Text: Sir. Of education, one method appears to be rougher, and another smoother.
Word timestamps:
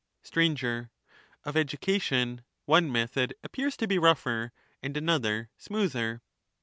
Sir. 0.23 0.89
Of 1.43 1.55
education, 1.55 2.41
one 2.65 2.91
method 2.91 3.35
appears 3.43 3.77
to 3.77 3.87
be 3.87 3.99
rougher, 3.99 4.51
and 4.81 4.97
another 4.97 5.51
smoother. 5.59 6.23